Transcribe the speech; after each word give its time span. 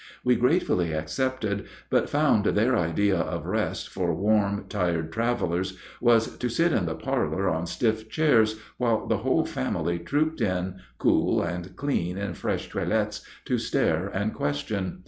We 0.23 0.35
gratefully 0.35 0.93
accepted, 0.93 1.67
but 1.91 2.09
found 2.09 2.43
their 2.45 2.75
idea 2.75 3.17
of 3.19 3.45
rest 3.45 3.87
for 3.87 4.15
warm, 4.15 4.65
tired 4.67 5.11
travelers 5.11 5.77
was 6.01 6.35
to 6.37 6.49
sit 6.49 6.73
in 6.73 6.87
the 6.87 6.95
parlor 6.95 7.47
on 7.47 7.67
stiff 7.67 8.09
chairs 8.09 8.55
while 8.77 9.05
the 9.05 9.17
whole 9.17 9.45
family 9.45 9.99
trooped 9.99 10.41
in, 10.41 10.77
cool 10.97 11.43
and 11.43 11.75
clean 11.75 12.17
in 12.17 12.33
fresh 12.33 12.67
toilets, 12.67 13.23
to 13.45 13.59
stare 13.59 14.07
and 14.07 14.33
question. 14.33 14.97